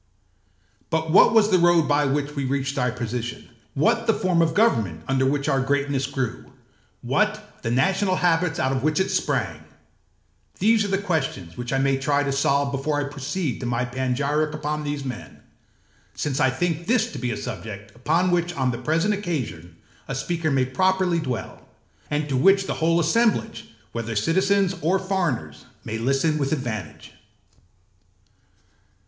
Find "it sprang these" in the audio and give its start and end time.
8.99-10.91